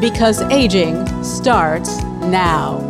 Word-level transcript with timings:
because 0.00 0.42
aging 0.52 1.06
starts 1.24 2.02
now. 2.20 2.80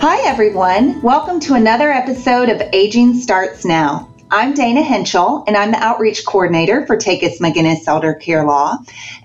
Hi, 0.00 0.20
everyone. 0.24 1.02
Welcome 1.02 1.40
to 1.40 1.54
another 1.54 1.90
episode 1.90 2.48
of 2.48 2.62
Aging 2.72 3.14
Starts 3.14 3.64
Now. 3.64 4.08
I'm 4.28 4.54
Dana 4.54 4.82
Hentschel, 4.82 5.44
and 5.46 5.56
I'm 5.56 5.70
the 5.70 5.78
Outreach 5.78 6.26
Coordinator 6.26 6.84
for 6.84 6.96
Takacs 6.96 7.38
McGinnis 7.38 7.86
Elder 7.86 8.12
Care 8.14 8.44
Law. 8.44 8.76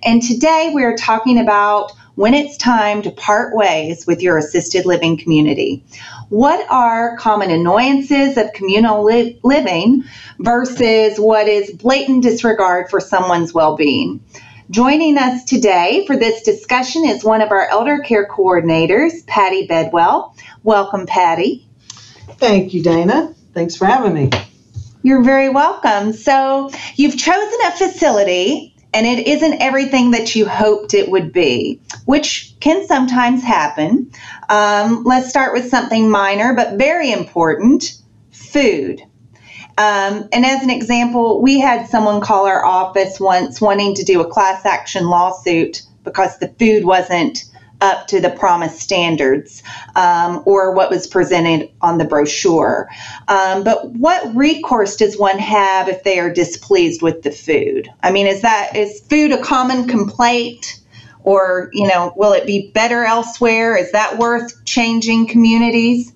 And 0.04 0.22
today 0.22 0.72
we 0.76 0.84
are 0.84 0.96
talking 0.96 1.40
about 1.40 1.92
when 2.14 2.36
it's 2.36 2.56
time 2.56 3.02
to 3.02 3.10
part 3.10 3.56
ways 3.56 4.06
with 4.06 4.22
your 4.22 4.38
assisted 4.38 4.86
living 4.86 5.18
community. 5.18 5.84
What 6.30 6.70
are 6.70 7.18
common 7.18 7.50
annoyances 7.50 8.38
of 8.38 8.54
communal 8.54 9.04
li- 9.04 9.40
living 9.42 10.04
versus 10.38 11.18
what 11.18 11.48
is 11.48 11.72
blatant 11.72 12.22
disregard 12.22 12.92
for 12.92 13.00
someone's 13.00 13.56
well 13.56 13.76
being? 13.76 14.24
Joining 14.70 15.18
us 15.18 15.44
today 15.46 16.06
for 16.06 16.16
this 16.16 16.44
discussion 16.44 17.06
is 17.06 17.24
one 17.24 17.42
of 17.42 17.50
our 17.50 17.68
elder 17.70 18.00
care 18.00 18.28
coordinators, 18.28 19.26
Pati 19.26 19.66
Bedwell. 19.66 20.36
Welcome, 20.62 21.08
Pati. 21.08 21.66
Thank 22.38 22.76
you, 22.76 22.84
Dana. 22.84 23.34
Thanks 23.56 23.76
for 23.76 23.86
having 23.86 24.14
me. 24.14 24.30
You're 25.04 25.24
very 25.24 25.50
welcome. 25.50 26.14
So, 26.14 26.72
you've 26.96 27.18
chosen 27.18 27.60
a 27.66 27.72
facility 27.72 28.76
and 28.94 29.06
it 29.08 29.28
isn't 29.28 29.62
everything 29.62 30.12
that 30.12 30.36
you 30.36 30.46
hoped 30.48 30.94
it 30.94 31.10
would 31.10 31.32
be, 31.32 31.80
which 32.06 32.54
can 32.60 32.86
sometimes 32.88 33.42
happen. 33.42 34.12
Um, 34.50 35.04
let's 35.06 35.30
start 35.30 35.54
with 35.54 35.70
something 35.70 36.10
minor 36.10 36.54
but 36.54 36.78
very 36.78 37.12
important 37.12 37.94
food. 38.32 39.02
Um, 39.78 40.28
and 40.34 40.46
as 40.46 40.62
an 40.62 40.70
example, 40.70 41.42
we 41.42 41.60
had 41.60 41.88
someone 41.88 42.20
call 42.20 42.46
our 42.46 42.64
office 42.66 43.20
once 43.20 43.62
wanting 43.62 43.96
to 43.96 44.04
do 44.04 44.22
a 44.22 44.30
class 44.30 44.66
action 44.66 45.08
lawsuit 45.08 45.84
because 46.04 46.38
the 46.40 46.50
food 46.60 46.84
wasn't 46.84 47.46
up 47.82 48.08
to 48.08 48.22
the 48.22 48.30
promised 48.30 48.80
standards 48.80 49.64
um, 49.96 50.44
or 50.46 50.74
what 50.74 50.90
was 50.90 51.08
presented 51.08 51.70
on 51.82 51.98
the 51.98 52.06
brochure. 52.06 52.88
Um, 53.28 53.64
but 53.64 53.90
what 53.92 54.36
recourse 54.36 54.96
does 54.96 55.18
one 55.18 55.40
have 55.40 55.90
if 55.90 56.04
they 56.04 56.20
are 56.20 56.32
displeased 56.32 57.02
with 57.02 57.24
the 57.24 57.32
food? 57.32 57.90
I 58.04 58.12
mean, 58.12 58.28
is 58.28 58.42
that 58.44 58.76
is 58.76 59.02
food 59.10 59.32
a 59.32 59.42
common 59.42 59.88
complaint? 59.88 60.78
Or, 61.24 61.70
you 61.72 61.88
know, 61.88 62.14
will 62.16 62.34
it 62.34 62.48
be 62.48 62.72
better 62.72 63.04
elsewhere? 63.04 63.78
Is 63.78 63.92
that 63.92 64.18
worth 64.18 64.66
changing 64.66 65.28
communities? 65.28 66.12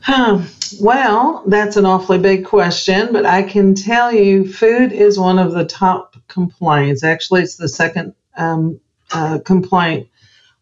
Huh. 0.00 0.42
Well, 0.80 1.42
that's 1.48 1.76
an 1.76 1.84
awfully 1.84 2.18
big 2.18 2.44
question, 2.44 3.12
but 3.12 3.26
I 3.26 3.42
can 3.42 3.74
tell 3.74 4.12
you 4.12 4.46
food 4.46 4.92
is 4.92 5.18
one 5.18 5.40
of 5.40 5.52
the 5.52 5.64
top 5.64 6.16
complaints. 6.28 7.02
Actually, 7.02 7.42
it's 7.42 7.56
the 7.56 7.68
second 7.68 8.14
um, 8.36 8.78
uh, 9.12 9.38
complaint 9.44 10.08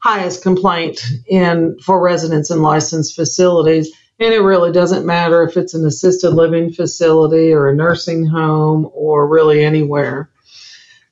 highest 0.02 0.42
complaint 0.42 1.04
in 1.26 1.78
for 1.78 2.02
residents 2.02 2.50
in 2.50 2.60
licensed 2.60 3.14
facilities. 3.14 3.92
And 4.18 4.34
it 4.34 4.40
really 4.40 4.72
doesn't 4.72 5.06
matter 5.06 5.42
if 5.42 5.56
it's 5.56 5.74
an 5.74 5.86
assisted 5.86 6.30
living 6.30 6.72
facility 6.72 7.52
or 7.52 7.68
a 7.68 7.74
nursing 7.74 8.26
home 8.26 8.88
or 8.92 9.26
really 9.26 9.64
anywhere. 9.64 10.30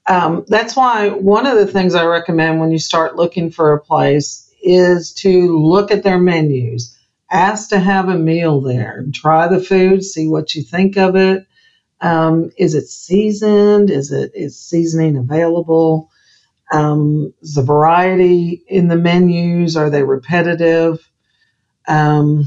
Um, 0.07 0.45
that's 0.49 0.75
why 0.75 1.11
one 1.11 1.47
of 1.47 1.57
the 1.57 1.67
things 1.67 1.95
I 1.95 2.05
recommend 2.05 2.59
when 2.59 2.73
you 2.73 2.79
start 2.79 3.17
looking 3.17 3.51
for 3.51 3.73
a 3.73 3.81
place 3.81 4.53
is 4.63 5.13
to 5.15 5.59
look 5.59 5.91
at 5.93 6.03
their 6.03 6.19
menus. 6.19 6.97
Ask 7.31 7.69
to 7.71 7.79
have 7.79 8.09
a 8.09 8.19
meal 8.19 8.61
there. 8.61 9.05
Try 9.15 9.47
the 9.47 9.61
food, 9.61 10.03
see 10.03 10.27
what 10.27 10.55
you 10.55 10.63
think 10.63 10.97
of 10.97 11.15
it. 11.15 11.47
Um, 12.01 12.51
is 12.57 12.75
it 12.75 12.89
seasoned? 12.89 13.91
Is 13.91 14.11
it 14.11 14.33
is 14.35 14.59
seasoning 14.59 15.17
available? 15.17 16.11
Um, 16.73 17.33
the 17.43 17.63
variety 17.63 18.63
in 18.69 18.89
the 18.89 18.97
menus? 18.97 19.77
Are 19.77 19.91
they 19.91 20.03
repetitive? 20.03 20.99
Um, 21.89 22.45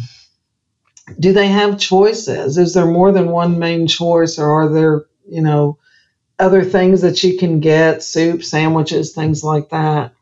do 1.19 1.33
they 1.33 1.47
have 1.47 1.79
choices? 1.79 2.57
Is 2.57 2.73
there 2.73 2.85
more 2.85 3.11
than 3.11 3.29
one 3.29 3.59
main 3.59 3.87
choice, 3.87 4.39
or 4.39 4.49
are 4.49 4.69
there, 4.69 5.05
you 5.27 5.41
know, 5.41 5.77
other 6.39 6.63
things 6.63 7.01
that 7.01 7.23
you 7.23 7.37
can 7.37 7.59
get, 7.59 8.03
soup, 8.03 8.43
sandwiches, 8.43 9.13
things 9.13 9.43
like 9.43 9.69
that? 9.69 10.13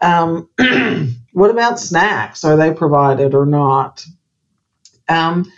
Um, 0.00 0.48
what 1.32 1.50
about 1.50 1.80
snacks? 1.80 2.44
Are 2.44 2.56
they 2.56 2.72
provided 2.72 3.34
or 3.34 3.46
not? 3.46 4.04
Um, 5.08 5.50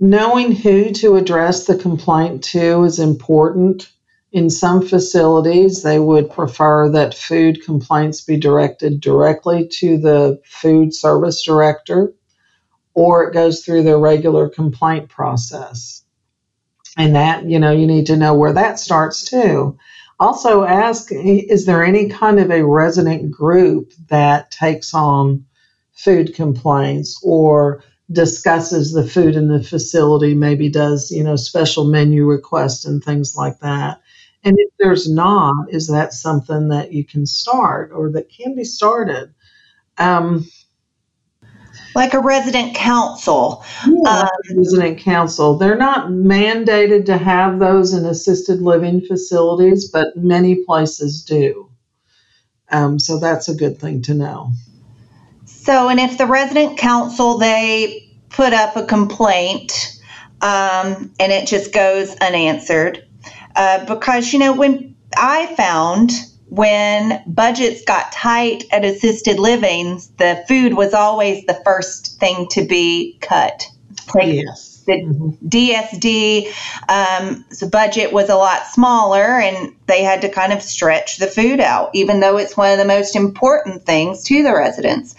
knowing 0.00 0.52
who 0.52 0.90
to 0.92 1.16
address 1.16 1.66
the 1.66 1.76
complaint 1.76 2.44
to 2.44 2.84
is 2.84 2.98
important. 2.98 3.90
In 4.30 4.50
some 4.50 4.86
facilities, 4.86 5.82
they 5.82 5.98
would 5.98 6.30
prefer 6.30 6.90
that 6.90 7.14
food 7.14 7.64
complaints 7.64 8.20
be 8.20 8.36
directed 8.36 9.00
directly 9.00 9.68
to 9.78 9.96
the 9.96 10.40
food 10.44 10.94
service 10.94 11.42
director 11.42 12.12
or 12.92 13.28
it 13.28 13.32
goes 13.32 13.64
through 13.64 13.84
the 13.84 13.96
regular 13.96 14.48
complaint 14.48 15.08
process. 15.08 16.02
And 16.96 17.14
that, 17.14 17.44
you 17.44 17.60
know, 17.60 17.70
you 17.70 17.86
need 17.86 18.06
to 18.06 18.16
know 18.16 18.34
where 18.34 18.52
that 18.52 18.80
starts 18.80 19.22
too. 19.22 19.78
Also, 20.18 20.64
ask 20.64 21.10
is 21.12 21.64
there 21.64 21.84
any 21.84 22.08
kind 22.08 22.40
of 22.40 22.50
a 22.50 22.66
resident 22.66 23.30
group 23.30 23.92
that 24.08 24.50
takes 24.50 24.92
on 24.92 25.44
food 25.92 26.34
complaints 26.34 27.20
or 27.22 27.84
discusses 28.10 28.92
the 28.92 29.06
food 29.06 29.36
in 29.36 29.48
the 29.48 29.62
facility, 29.62 30.34
maybe 30.34 30.68
does, 30.68 31.10
you 31.10 31.22
know, 31.22 31.36
special 31.36 31.84
menu 31.84 32.24
requests 32.24 32.84
and 32.84 33.04
things 33.04 33.36
like 33.36 33.60
that. 33.60 34.00
And 34.44 34.56
if 34.58 34.70
there's 34.78 35.10
not, 35.10 35.72
is 35.72 35.88
that 35.88 36.12
something 36.12 36.68
that 36.68 36.92
you 36.92 37.04
can 37.04 37.26
start 37.26 37.90
or 37.92 38.10
that 38.12 38.30
can 38.30 38.54
be 38.54 38.64
started? 38.64 39.34
Um, 39.98 40.46
like 41.94 42.14
a 42.14 42.20
resident 42.20 42.74
council. 42.74 43.64
Yeah, 43.86 44.20
um, 44.22 44.56
resident 44.56 44.98
council. 45.00 45.56
They're 45.56 45.76
not 45.76 46.08
mandated 46.08 47.06
to 47.06 47.18
have 47.18 47.58
those 47.58 47.92
in 47.92 48.04
assisted 48.04 48.62
living 48.62 49.00
facilities, 49.00 49.88
but 49.90 50.16
many 50.16 50.64
places 50.64 51.24
do. 51.24 51.70
Um, 52.70 52.98
so 52.98 53.18
that's 53.18 53.48
a 53.48 53.54
good 53.54 53.78
thing 53.78 54.02
to 54.02 54.14
know. 54.14 54.52
So, 55.46 55.88
and 55.88 55.98
if 55.98 56.18
the 56.18 56.26
resident 56.26 56.78
council 56.78 57.38
they 57.38 58.14
put 58.28 58.52
up 58.52 58.76
a 58.76 58.84
complaint 58.84 59.98
um, 60.40 61.12
and 61.18 61.32
it 61.32 61.48
just 61.48 61.72
goes 61.72 62.14
unanswered, 62.16 63.07
uh, 63.58 63.84
because, 63.84 64.32
you 64.32 64.38
know, 64.38 64.54
when 64.54 64.94
I 65.16 65.54
found 65.56 66.12
when 66.48 67.22
budgets 67.26 67.84
got 67.84 68.12
tight 68.12 68.64
at 68.70 68.84
assisted 68.84 69.38
living, 69.38 70.00
the 70.16 70.44
food 70.48 70.74
was 70.74 70.94
always 70.94 71.44
the 71.44 71.60
first 71.64 72.18
thing 72.20 72.46
to 72.52 72.64
be 72.64 73.18
cut. 73.20 73.66
Like 74.14 74.32
yes. 74.32 74.84
The 74.86 75.02
mm-hmm. 75.02 75.48
DSD 75.48 76.46
um, 76.88 77.44
the 77.60 77.66
budget 77.66 78.12
was 78.12 78.30
a 78.30 78.36
lot 78.36 78.66
smaller, 78.68 79.38
and 79.38 79.74
they 79.86 80.02
had 80.02 80.22
to 80.22 80.30
kind 80.30 80.52
of 80.52 80.62
stretch 80.62 81.18
the 81.18 81.26
food 81.26 81.60
out, 81.60 81.90
even 81.94 82.20
though 82.20 82.38
it's 82.38 82.56
one 82.56 82.70
of 82.70 82.78
the 82.78 82.86
most 82.86 83.14
important 83.14 83.84
things 83.84 84.24
to 84.24 84.42
the 84.42 84.54
residents. 84.54 85.14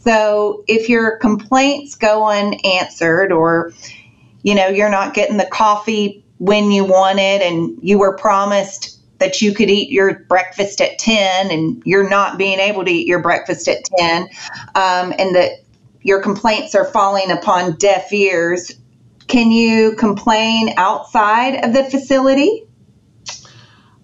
So, 0.00 0.64
if 0.68 0.90
your 0.90 1.16
complaints 1.16 1.94
go 1.94 2.26
unanswered, 2.26 3.32
or 3.32 3.72
you 4.42 4.54
know 4.54 4.66
you're 4.66 4.90
not 4.90 5.14
getting 5.14 5.38
the 5.38 5.46
coffee 5.46 6.23
when 6.38 6.70
you 6.70 6.84
wanted 6.84 7.42
and 7.42 7.78
you 7.82 7.98
were 7.98 8.16
promised 8.16 9.00
that 9.18 9.40
you 9.40 9.54
could 9.54 9.70
eat 9.70 9.90
your 9.90 10.20
breakfast 10.24 10.80
at 10.80 10.98
10 10.98 11.50
and 11.50 11.82
you're 11.84 12.08
not 12.08 12.36
being 12.36 12.58
able 12.58 12.84
to 12.84 12.90
eat 12.90 13.06
your 13.06 13.22
breakfast 13.22 13.68
at 13.68 13.78
10 13.98 14.22
um, 14.74 15.14
and 15.18 15.34
that 15.36 15.52
your 16.02 16.20
complaints 16.20 16.74
are 16.74 16.84
falling 16.84 17.30
upon 17.30 17.76
deaf 17.76 18.12
ears 18.12 18.72
can 19.26 19.50
you 19.50 19.94
complain 19.96 20.74
outside 20.76 21.64
of 21.64 21.72
the 21.72 21.84
facility 21.84 22.64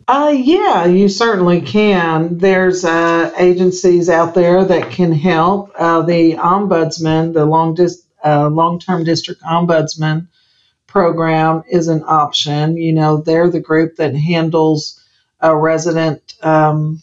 uh, 0.09 0.35
yeah, 0.37 0.87
you 0.87 1.09
certainly 1.09 1.61
can. 1.61 2.37
There's 2.39 2.85
uh, 2.85 3.33
agencies 3.39 4.09
out 4.09 4.35
there 4.35 4.65
that 4.65 4.91
can 4.91 5.13
help. 5.13 5.71
Uh, 5.79 6.03
the 6.03 6.35
ombudsman, 6.35 7.33
the 7.33 7.47
long 7.47 7.75
dis- 7.75 8.05
uh, 8.25 8.49
long-term 8.49 9.05
district 9.05 9.41
ombudsman, 9.43 10.27
program 10.91 11.63
is 11.71 11.89
an 11.89 12.03
option. 12.07 12.77
You 12.77 12.93
know, 12.93 13.19
they're 13.19 13.49
the 13.49 13.61
group 13.61 13.97
that 13.97 14.15
handles 14.15 15.03
a 15.41 15.57
resident. 15.57 16.35
Um, 16.43 17.03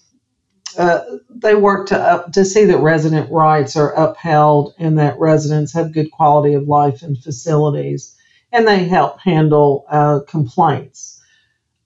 uh, 0.78 1.00
they 1.30 1.56
work 1.56 1.88
to 1.88 2.00
up 2.00 2.34
to 2.34 2.46
see 2.46 2.66
that 2.66 2.80
resident 2.80 3.32
rights 3.32 3.76
are 3.76 3.94
upheld 3.94 4.76
and 4.78 5.00
that 5.00 5.18
residents 5.18 5.74
have 5.74 5.94
good 5.94 6.12
quality 6.12 6.54
of 6.54 6.68
life 6.68 7.02
and 7.02 7.18
facilities, 7.18 8.16
and 8.52 8.68
they 8.68 8.84
help 8.86 9.20
handle 9.20 9.86
uh, 9.90 10.20
complaints. 10.28 11.20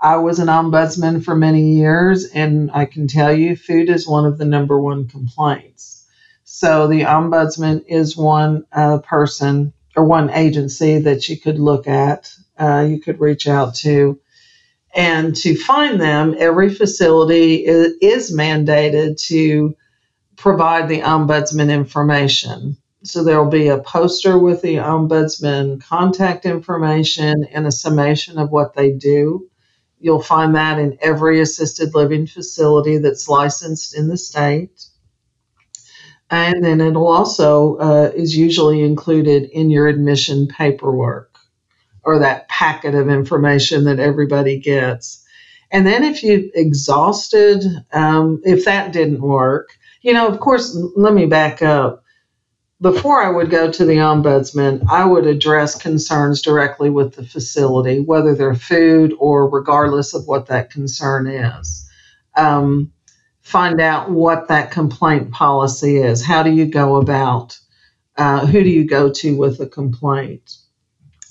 I 0.02 0.18
was 0.18 0.40
an 0.40 0.48
ombudsman 0.48 1.24
for 1.24 1.36
many 1.36 1.76
years, 1.76 2.26
and 2.26 2.72
I 2.74 2.86
can 2.86 3.08
tell 3.08 3.32
you, 3.32 3.56
food 3.56 3.88
is 3.88 4.08
one 4.08 4.26
of 4.26 4.40
the 4.40 4.46
number 4.46 4.82
one 4.82 5.08
complaints. 5.08 6.08
So 6.44 6.88
the 6.88 7.02
ombudsman 7.02 7.86
is 7.88 8.18
one 8.18 8.66
uh, 8.74 8.98
person 8.98 9.74
or 9.96 10.06
one 10.06 10.30
agency 10.30 11.00
that 11.00 11.28
you 11.30 11.40
could 11.40 11.60
look 11.60 11.88
at, 11.88 12.34
uh, 12.58 12.86
you 12.88 13.00
could 13.00 13.20
reach 13.20 13.48
out 13.48 13.76
to. 13.76 14.20
And 14.94 15.36
to 15.38 15.56
find 15.56 16.00
them, 16.00 16.36
every 16.38 16.74
facility 16.74 17.66
is, 17.66 17.94
is 18.02 18.36
mandated 18.36 19.22
to 19.28 19.76
provide 20.36 20.90
the 20.90 21.02
ombudsman 21.02 21.72
information. 21.72 22.78
So 23.04 23.24
there'll 23.24 23.50
be 23.50 23.70
a 23.70 23.80
poster 23.80 24.38
with 24.38 24.62
the 24.62 24.76
ombudsman 24.76 25.82
contact 25.82 26.46
information 26.46 27.46
and 27.52 27.66
a 27.66 27.72
summation 27.72 28.38
of 28.38 28.52
what 28.52 28.76
they 28.76 28.92
do. 28.92 29.50
You'll 30.00 30.22
find 30.22 30.56
that 30.56 30.80
in 30.80 30.98
every 31.02 31.42
assisted 31.42 31.96
living 31.96 32.28
facility 32.28 32.98
that's 32.98 33.30
licensed 33.30 33.96
in 33.96 34.08
the 34.08 34.18
state 34.18 34.86
and 36.32 36.64
then 36.64 36.80
it'll 36.80 37.08
also 37.08 37.76
uh, 37.76 38.12
is 38.16 38.36
usually 38.36 38.82
included 38.84 39.44
in 39.52 39.70
your 39.70 39.88
admission 39.88 40.48
paperwork 40.48 41.38
or 42.04 42.20
that 42.20 42.48
packet 42.48 42.96
of 42.96 43.10
information 43.10 43.84
that 43.84 44.00
everybody 44.00 44.60
gets. 44.60 45.24
And 45.72 45.86
then 45.86 46.04
if 46.04 46.24
you 46.24 46.50
exhausted 46.56 47.64
um, 47.94 48.42
if 48.44 48.66
that 48.66 48.94
didn't 48.94 49.22
work 49.22 49.78
you 50.02 50.14
know 50.14 50.28
of 50.28 50.40
course 50.40 50.76
let 50.96 51.14
me 51.14 51.26
back 51.26 51.62
up. 51.62 52.04
Before 52.82 53.22
i 53.22 53.30
would 53.30 53.52
go 53.52 53.72
to 53.72 53.86
the 53.86 53.98
ombudsman 53.98 54.84
i 54.90 55.06
would 55.06 55.28
address 55.28 55.80
concerns 55.80 56.42
directly 56.42 56.90
with 56.90 57.16
the 57.16 57.24
facility 57.24 58.00
whether 58.00 58.34
they're 58.34 58.56
food 58.56 59.14
or 59.20 59.48
regardless 59.48 60.16
of 60.16 60.26
what 60.26 60.48
that 60.48 60.72
concern 60.72 61.28
is. 61.28 61.88
Um, 62.36 62.92
find 63.42 63.82
out 63.82 64.10
what 64.10 64.48
that 64.48 64.72
complaint 64.72 65.32
policy 65.32 65.98
is. 65.98 66.24
How 66.24 66.44
do 66.44 66.52
you 66.52 66.66
go 66.66 66.98
about? 66.98 67.58
Uh, 68.18 68.46
who 68.46 68.64
do 68.64 68.70
you 68.70 68.88
go 68.88 69.12
to 69.12 69.38
with 69.38 69.60
a 69.60 69.68
complaint? 69.68 70.58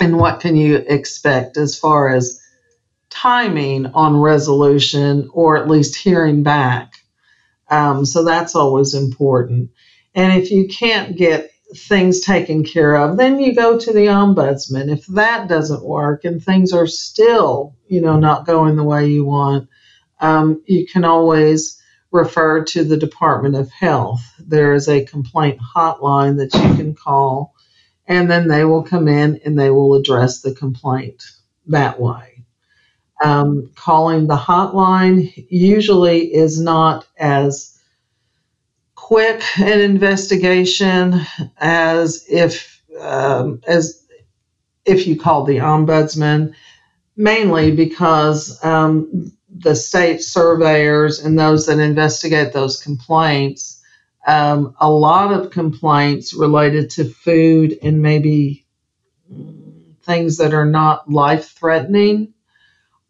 And 0.01 0.19
what 0.19 0.41
can 0.41 0.57
you 0.57 0.77
expect 0.77 1.57
as 1.57 1.79
far 1.79 2.09
as 2.09 2.41
timing 3.11 3.87
on 3.87 4.17
resolution 4.17 5.29
or 5.33 5.57
at 5.57 5.69
least 5.69 5.97
hearing 5.97 6.43
back? 6.43 6.95
Um, 7.69 8.05
so 8.05 8.25
that's 8.25 8.57
always 8.57 8.95
important. 8.95 9.71
And 10.15 10.41
if 10.41 10.51
you 10.51 10.67
can't 10.67 11.17
get 11.17 11.51
things 11.77 12.21
taken 12.21 12.65
care 12.65 12.97
of, 12.97 13.17
then 13.17 13.39
you 13.39 13.55
go 13.55 13.79
to 13.79 13.93
the 13.93 14.07
ombudsman. 14.07 14.91
If 14.91 15.07
that 15.07 15.49
doesn't 15.49 15.85
work 15.85 16.25
and 16.25 16.43
things 16.43 16.73
are 16.73 16.87
still, 16.87 17.77
you 17.87 18.01
know, 18.01 18.19
not 18.19 18.47
going 18.47 18.77
the 18.77 18.83
way 18.83 19.07
you 19.07 19.25
want, 19.25 19.69
um, 20.21 20.62
you 20.67 20.87
can 20.87 21.05
always 21.05 21.80
refer 22.11 22.65
to 22.65 22.85
the 22.85 22.97
Department 22.97 23.55
of 23.55 23.71
Health. 23.71 24.23
There 24.39 24.75
is 24.75 24.89
a 24.89 25.05
complaint 25.05 25.61
hotline 25.61 26.39
that 26.39 26.55
you 26.55 26.77
can 26.77 26.95
call, 26.95 27.55
and 28.07 28.31
then 28.31 28.49
they 28.49 28.65
will 28.65 28.83
come 28.83 29.09
in 29.09 29.41
and 29.45 29.59
they 29.59 29.71
will 29.71 29.95
address 29.95 30.41
the 30.41 30.55
complaint 30.55 31.23
that 31.67 32.01
way. 32.01 32.45
Um, 33.23 33.71
calling 33.77 34.27
the 34.27 34.37
hotline 34.37 35.33
usually 35.51 36.35
is 36.35 36.59
not 36.59 37.07
as 37.19 37.79
quick 38.95 39.43
an 39.59 39.81
investigation 39.81 41.21
as 41.59 42.25
if 42.31 42.83
um, 42.99 43.61
as 43.67 44.07
if 44.85 45.07
you 45.07 45.19
called 45.19 45.47
the 45.47 45.59
ombudsman, 45.59 46.55
mainly 47.17 47.71
because 47.73 48.62
um, 48.65 49.33
the 49.62 49.77
state 49.77 50.23
surveyors 50.23 51.21
and 51.21 51.39
those 51.39 51.67
that 51.67 51.79
investigate 51.79 52.53
those 52.53 52.83
complaints, 52.83 53.83
um, 54.27 54.75
a 54.81 54.91
lot 54.91 55.33
of 55.33 55.51
complaints 55.51 56.35
related 56.35 56.91
to 56.91 57.05
food 57.05 57.79
and 57.83 58.03
maybe 58.03 58.67
things 60.03 60.39
that 60.39 60.55
are 60.55 60.67
not 60.67 61.11
life 61.11 61.51
threatening 61.51 62.33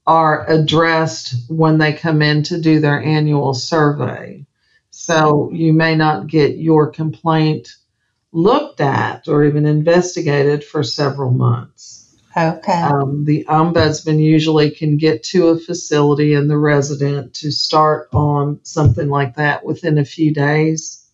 are 0.07 0.49
addressed 0.51 1.35
when 1.49 1.79
they 1.79 1.93
come 1.93 2.21
in 2.21 2.43
to 2.43 2.61
do 2.61 2.81
their 2.81 3.03
annual 3.03 3.55
survey. 3.55 4.45
So 4.91 5.51
you 5.53 5.73
may 5.73 5.95
not 5.95 6.27
get 6.27 6.57
your 6.57 6.91
complaint 6.91 7.77
looked 8.33 8.81
at 8.81 9.29
or 9.29 9.45
even 9.45 9.67
investigated 9.67 10.65
for 10.65 10.83
several 10.83 11.31
months. 11.31 12.00
Okay. 12.37 12.73
Um, 12.73 13.25
the 13.25 13.45
ombudsman 13.49 14.23
usually 14.23 14.71
can 14.71 14.97
get 14.97 15.25
to 15.25 15.49
a 15.49 15.59
facility 15.59 16.35
and 16.35 16.49
the 16.49 16.59
resident 16.59 17.35
to 17.35 17.51
start 17.51 18.09
on 18.13 18.61
something 18.63 19.09
like 19.09 19.35
that 19.35 19.65
within 19.65 19.99
a 19.99 20.05
few 20.05 20.33
days. 20.33 21.05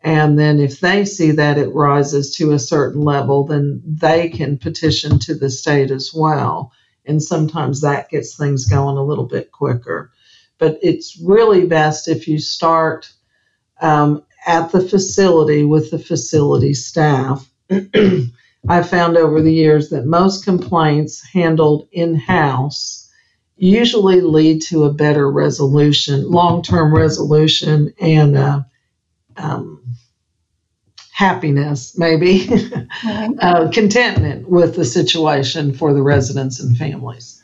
And 0.00 0.38
then 0.38 0.58
if 0.58 0.80
they 0.80 1.04
see 1.04 1.32
that 1.32 1.58
it 1.58 1.68
rises 1.68 2.34
to 2.36 2.52
a 2.52 2.58
certain 2.58 3.02
level, 3.02 3.44
then 3.44 3.82
they 3.84 4.30
can 4.30 4.58
petition 4.58 5.18
to 5.20 5.34
the 5.34 5.50
state 5.50 5.90
as 5.90 6.12
well. 6.14 6.72
And 7.04 7.22
sometimes 7.22 7.82
that 7.82 8.08
gets 8.08 8.34
things 8.34 8.66
going 8.66 8.96
a 8.96 9.04
little 9.04 9.26
bit 9.26 9.52
quicker. 9.52 10.10
But 10.58 10.78
it's 10.82 11.20
really 11.22 11.66
best 11.66 12.08
if 12.08 12.26
you 12.26 12.38
start 12.38 13.12
um, 13.80 14.24
at 14.46 14.72
the 14.72 14.80
facility 14.80 15.64
with 15.64 15.90
the 15.90 15.98
facility 15.98 16.74
staff. 16.74 17.48
I've 18.68 18.88
found 18.88 19.16
over 19.16 19.42
the 19.42 19.52
years 19.52 19.90
that 19.90 20.06
most 20.06 20.44
complaints 20.44 21.22
handled 21.32 21.88
in 21.92 22.14
house 22.14 23.10
usually 23.56 24.20
lead 24.20 24.62
to 24.62 24.84
a 24.84 24.92
better 24.92 25.30
resolution, 25.30 26.30
long 26.30 26.62
term 26.62 26.94
resolution, 26.94 27.92
and 28.00 28.36
uh, 28.36 28.62
um, 29.36 29.82
happiness, 31.12 31.96
maybe, 31.96 32.48
uh, 33.40 33.68
contentment 33.72 34.48
with 34.48 34.74
the 34.76 34.84
situation 34.84 35.72
for 35.72 35.92
the 35.92 36.02
residents 36.02 36.60
and 36.60 36.76
families. 36.76 37.42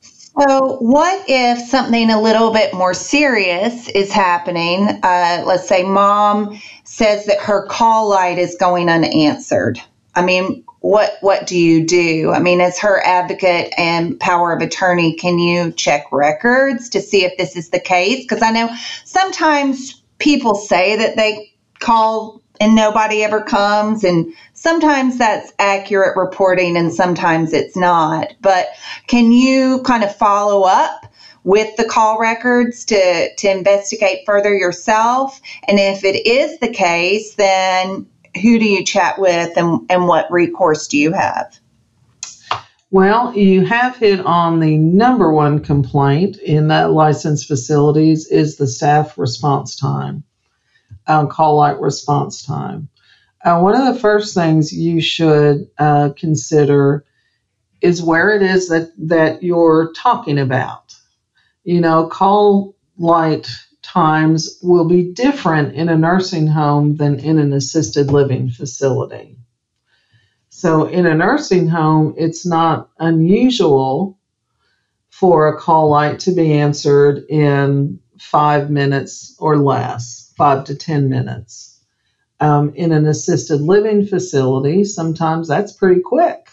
So, 0.00 0.76
what 0.80 1.24
if 1.28 1.58
something 1.58 2.10
a 2.10 2.20
little 2.20 2.52
bit 2.52 2.72
more 2.72 2.94
serious 2.94 3.88
is 3.88 4.12
happening? 4.12 4.88
Uh, 5.02 5.42
let's 5.46 5.68
say 5.68 5.82
mom 5.82 6.58
says 6.84 7.26
that 7.26 7.40
her 7.40 7.66
call 7.66 8.08
light 8.08 8.38
is 8.38 8.56
going 8.56 8.88
unanswered. 8.88 9.80
I 10.14 10.22
mean, 10.22 10.64
what 10.80 11.16
what 11.20 11.46
do 11.46 11.58
you 11.58 11.86
do? 11.86 12.32
I 12.32 12.40
mean, 12.40 12.60
as 12.60 12.78
her 12.80 13.00
advocate 13.04 13.72
and 13.76 14.18
power 14.18 14.52
of 14.52 14.62
attorney, 14.62 15.14
can 15.14 15.38
you 15.38 15.72
check 15.72 16.06
records 16.10 16.88
to 16.90 17.00
see 17.00 17.24
if 17.24 17.36
this 17.36 17.56
is 17.56 17.70
the 17.70 17.80
case? 17.80 18.24
Because 18.24 18.42
I 18.42 18.50
know 18.50 18.74
sometimes 19.04 20.02
people 20.18 20.54
say 20.54 20.96
that 20.96 21.16
they 21.16 21.52
call 21.78 22.40
and 22.60 22.74
nobody 22.74 23.22
ever 23.22 23.40
comes, 23.40 24.04
and 24.04 24.34
sometimes 24.54 25.16
that's 25.16 25.52
accurate 25.58 26.16
reporting, 26.16 26.76
and 26.76 26.92
sometimes 26.92 27.52
it's 27.52 27.76
not. 27.76 28.34
But 28.40 28.68
can 29.06 29.32
you 29.32 29.82
kind 29.82 30.04
of 30.04 30.14
follow 30.16 30.64
up? 30.64 31.06
with 31.42 31.74
the 31.76 31.84
call 31.84 32.18
records 32.18 32.84
to 32.84 33.34
to 33.36 33.50
investigate 33.50 34.20
further 34.26 34.54
yourself 34.54 35.40
and 35.68 35.78
if 35.78 36.04
it 36.04 36.26
is 36.26 36.58
the 36.58 36.68
case 36.68 37.34
then 37.36 38.06
who 38.34 38.58
do 38.58 38.64
you 38.64 38.84
chat 38.84 39.18
with 39.18 39.56
and, 39.56 39.86
and 39.90 40.06
what 40.06 40.30
recourse 40.30 40.86
do 40.86 40.98
you 40.98 41.12
have? 41.12 41.58
Well, 42.92 43.36
you 43.36 43.64
have 43.64 43.96
hit 43.96 44.20
on 44.20 44.58
the 44.58 44.76
number 44.76 45.32
one 45.32 45.60
complaint 45.60 46.38
in 46.38 46.68
that 46.68 46.90
licensed 46.90 47.46
facilities 47.46 48.26
is 48.26 48.56
the 48.56 48.66
staff 48.66 49.16
response 49.16 49.76
time, 49.76 50.24
uh, 51.06 51.26
call 51.26 51.56
light 51.56 51.80
response 51.80 52.42
time. 52.42 52.88
Uh, 53.44 53.60
one 53.60 53.80
of 53.80 53.94
the 53.94 54.00
first 54.00 54.34
things 54.34 54.72
you 54.72 55.00
should 55.00 55.68
uh, 55.78 56.10
consider 56.16 57.04
is 57.80 58.02
where 58.02 58.34
it 58.34 58.42
is 58.42 58.68
that, 58.68 58.90
that 58.98 59.42
you're 59.42 59.92
talking 59.96 60.38
about. 60.38 60.94
You 61.62 61.80
know, 61.80 62.08
call 62.08 62.74
light 62.98 63.48
times 63.92 64.58
will 64.62 64.86
be 64.86 65.02
different 65.02 65.74
in 65.74 65.88
a 65.88 65.96
nursing 65.96 66.46
home 66.46 66.96
than 66.96 67.18
in 67.18 67.38
an 67.38 67.52
assisted 67.52 68.10
living 68.10 68.48
facility. 68.48 69.36
So, 70.50 70.86
in 70.86 71.06
a 71.06 71.14
nursing 71.14 71.68
home, 71.68 72.14
it's 72.16 72.44
not 72.44 72.90
unusual 72.98 74.18
for 75.10 75.48
a 75.48 75.58
call 75.58 75.90
light 75.90 76.20
to 76.20 76.32
be 76.32 76.52
answered 76.52 77.24
in 77.28 77.98
five 78.18 78.70
minutes 78.70 79.34
or 79.38 79.56
less, 79.56 80.32
five 80.36 80.64
to 80.64 80.74
10 80.74 81.08
minutes. 81.08 81.78
Um, 82.40 82.72
in 82.74 82.92
an 82.92 83.06
assisted 83.06 83.60
living 83.60 84.06
facility, 84.06 84.84
sometimes 84.84 85.48
that's 85.48 85.72
pretty 85.72 86.00
quick. 86.00 86.50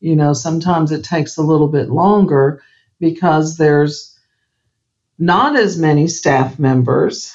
You 0.00 0.16
know, 0.16 0.32
sometimes 0.32 0.90
it 0.90 1.04
takes 1.04 1.36
a 1.36 1.42
little 1.42 1.68
bit 1.68 1.90
longer 1.90 2.62
because 3.00 3.56
there's 3.56 4.17
not 5.18 5.56
as 5.56 5.78
many 5.78 6.08
staff 6.08 6.58
members. 6.58 7.32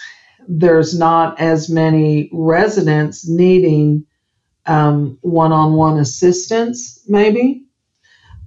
There's 0.48 0.98
not 0.98 1.40
as 1.40 1.70
many 1.70 2.30
residents 2.32 3.28
needing 3.28 4.06
one 4.66 5.52
on 5.52 5.74
one 5.74 6.00
assistance, 6.00 7.04
maybe. 7.08 7.66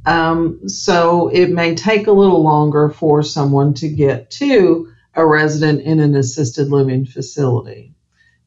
Um, 0.07 0.69
so 0.69 1.29
it 1.29 1.51
may 1.51 1.75
take 1.75 2.07
a 2.07 2.13
little 2.13 2.43
longer 2.43 2.91
for 2.91 3.23
someone 3.23 3.75
to 3.75 3.89
get 3.89 4.31
to 4.33 4.89
a 5.15 5.27
resident 5.27 5.81
in 5.83 5.99
an 5.99 6.15
assisted 6.15 6.69
living 6.71 7.07
facility. 7.07 7.95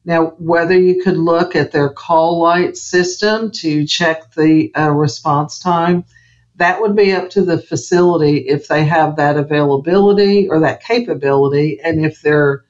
Now, 0.04 0.28
whether 0.38 0.78
you 0.78 1.02
could 1.02 1.18
look 1.18 1.54
at 1.54 1.72
their 1.72 1.90
call 1.90 2.40
light 2.40 2.76
system 2.76 3.50
to 3.56 3.86
check 3.86 4.32
the 4.32 4.74
uh, 4.74 4.90
response 4.90 5.58
time, 5.58 6.04
that 6.60 6.82
would 6.82 6.94
be 6.94 7.12
up 7.12 7.30
to 7.30 7.42
the 7.42 7.58
facility 7.58 8.36
if 8.36 8.68
they 8.68 8.84
have 8.84 9.16
that 9.16 9.38
availability 9.38 10.46
or 10.48 10.60
that 10.60 10.82
capability, 10.82 11.80
and 11.82 12.04
if 12.04 12.20
they're 12.20 12.64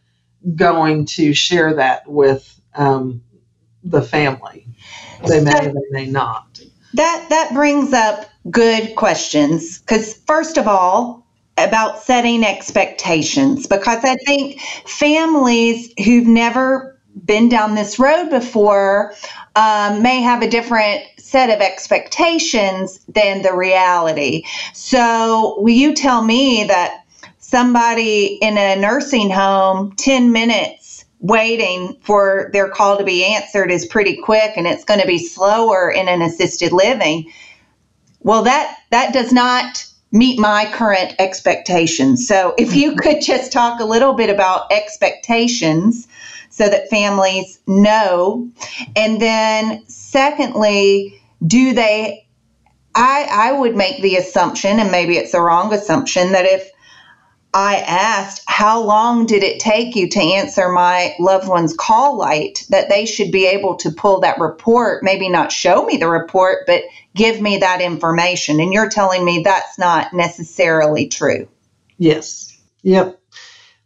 going 0.55 1.07
to 1.07 1.35
share 1.35 1.75
that 1.75 2.09
with 2.09 2.61
um, 2.75 3.21
the 3.83 4.01
family. 4.01 4.67
They 5.27 5.43
may, 5.43 5.67
or 5.67 5.73
they 5.73 5.91
may 5.91 6.07
not. 6.07 6.61
That 6.95 7.27
that 7.31 7.51
brings 7.53 7.93
up 7.93 8.27
good 8.49 8.95
questions 8.95 9.81
because 9.81 10.15
first 10.27 10.57
of 10.57 10.69
all, 10.69 11.27
about 11.59 11.99
setting 11.99 12.45
expectations 12.45 13.67
because 13.67 14.05
I 14.05 14.17
think 14.25 14.61
families 14.87 15.93
who've 16.05 16.27
never 16.27 17.00
been 17.25 17.49
down 17.49 17.75
this 17.75 17.99
road 17.99 18.31
before 18.31 19.15
um, 19.57 20.03
may 20.03 20.21
have 20.21 20.43
a 20.43 20.49
different 20.49 21.03
set 21.19 21.51
of 21.51 21.61
expectations 21.61 23.01
than 23.09 23.43
the 23.43 23.55
reality. 23.55 24.45
So, 24.73 25.57
will 25.61 25.75
you 25.75 25.95
tell 25.95 26.23
me 26.23 26.65
that 26.65 27.05
somebody 27.39 28.39
in 28.41 28.57
a 28.57 28.77
nursing 28.77 29.31
home, 29.31 29.93
10 29.97 30.33
minutes 30.33 31.05
waiting 31.21 31.97
for 32.01 32.49
their 32.53 32.69
call 32.69 32.97
to 32.97 33.05
be 33.05 33.25
answered 33.25 33.71
is 33.71 33.85
pretty 33.87 34.17
quick 34.17 34.53
and 34.57 34.67
it's 34.67 34.85
going 34.85 35.01
to 35.01 35.07
be 35.07 35.19
slower 35.19 35.91
in 35.91 36.09
an 36.09 36.23
assisted 36.23 36.73
living? 36.73 37.31
Well, 38.21 38.43
that, 38.43 38.79
that 38.91 39.13
does 39.13 39.33
not 39.33 39.85
meet 40.13 40.39
my 40.39 40.71
current 40.73 41.15
expectations. 41.19 42.27
So, 42.27 42.55
if 42.57 42.75
you 42.75 42.97
could 42.97 43.21
just 43.21 43.53
talk 43.53 43.81
a 43.81 43.85
little 43.85 44.15
bit 44.15 44.31
about 44.31 44.71
expectations 44.73 46.09
so 46.61 46.69
that 46.69 46.91
families 46.91 47.59
know. 47.67 48.51
And 48.95 49.19
then, 49.19 49.83
secondly, 49.89 51.19
do 51.47 51.73
they? 51.73 52.27
I, 52.95 53.27
I 53.31 53.53
would 53.53 53.77
make 53.77 54.03
the 54.03 54.17
assumption, 54.17 54.79
and 54.79 54.91
maybe 54.91 55.17
it's 55.17 55.33
the 55.33 55.41
wrong 55.41 55.73
assumption, 55.73 56.33
that 56.33 56.45
if 56.45 56.69
I 57.55 57.77
asked, 57.77 58.43
How 58.47 58.83
long 58.83 59.25
did 59.25 59.43
it 59.43 59.59
take 59.59 59.97
you 59.97 60.07
to 60.11 60.21
answer 60.21 60.69
my 60.69 61.15
loved 61.19 61.49
one's 61.49 61.73
call 61.73 62.19
light? 62.19 62.67
that 62.69 62.91
they 62.91 63.07
should 63.07 63.33
be 63.33 63.47
able 63.47 63.77
to 63.77 63.91
pull 63.91 64.21
that 64.21 64.39
report, 64.39 65.03
maybe 65.03 65.31
not 65.31 65.51
show 65.51 65.87
me 65.87 65.97
the 65.97 66.09
report, 66.09 66.65
but 66.67 66.83
give 67.17 67.41
me 67.41 67.57
that 67.57 67.81
information. 67.81 68.61
And 68.61 68.71
you're 68.71 68.91
telling 68.91 69.25
me 69.25 69.41
that's 69.43 69.79
not 69.79 70.13
necessarily 70.13 71.09
true. 71.09 71.49
Yes. 71.97 72.55
Yep. 72.83 73.20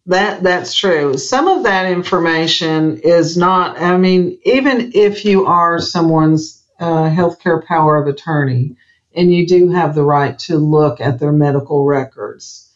That 0.07 0.43
that's 0.43 0.75
true. 0.75 1.17
Some 1.17 1.49
of 1.49 1.63
that 1.65 1.91
information 1.91 2.99
is 2.99 3.37
not. 3.37 3.81
I 3.81 3.97
mean, 3.97 4.39
even 4.45 4.93
if 4.95 5.25
you 5.25 5.47
are 5.47 5.81
someone's 5.81 6.63
uh, 6.81 7.09
healthcare 7.09 7.65
power 7.65 7.97
of 7.97 8.09
attorney, 8.09 8.77
and 9.15 9.33
you 9.33 9.47
do 9.47 9.71
have 9.71 9.95
the 9.95 10.05
right 10.05 10.39
to 10.41 10.59
look 10.59 11.01
at 11.01 11.21
their 11.21 11.33
medical 11.33 11.85
records, 11.85 12.71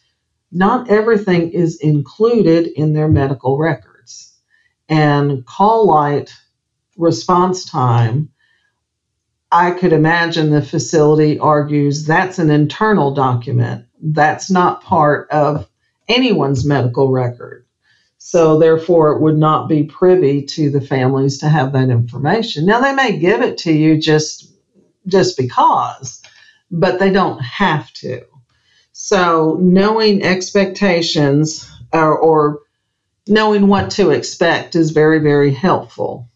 not 0.52 0.90
everything 0.90 1.50
is 1.52 1.76
included 1.80 2.68
in 2.68 2.94
their 2.94 3.08
medical 3.08 3.58
records. 3.58 4.35
And 4.88 5.47
call 5.47 5.87
light 5.88 6.35
response 6.97 7.64
time. 7.66 8.30
I 9.52 9.73
could 9.73 9.94
imagine 9.94 10.50
the 10.50 10.62
facility 10.62 11.38
argues 11.38 12.06
that's 12.06 12.40
an 12.40 12.50
internal 12.50 13.14
document. 13.14 13.87
That's 14.02 14.50
not 14.50 14.82
part 14.82 15.30
of 15.30 15.68
anyone's 16.09 16.65
medical 16.65 17.11
record. 17.11 17.65
So 18.19 18.59
therefore, 18.59 19.12
it 19.12 19.21
would 19.21 19.38
not 19.38 19.69
be 19.69 19.85
privy 19.85 20.43
to 20.43 20.71
the 20.71 20.81
families 20.81 21.38
to 21.38 21.49
have 21.49 21.73
that 21.73 21.88
information. 21.88 22.67
Now 22.67 22.81
they 22.81 22.93
may 22.93 23.17
give 23.19 23.43
it 23.43 23.59
to 23.59 23.73
you 23.73 24.00
just 24.00 24.53
just 25.07 25.38
because, 25.38 26.21
but 26.71 26.99
they 26.99 27.11
don't 27.11 27.41
have 27.41 27.91
to. 27.95 28.23
So 28.93 29.57
knowing 29.61 30.23
expectations 30.23 31.71
or, 31.93 32.19
or 32.19 32.59
knowing 33.27 33.69
what 33.69 33.93
to 33.93 34.11
expect 34.11 34.75
is 34.75 34.91
very 34.91 35.21
very 35.21 35.53
helpful. 35.53 36.29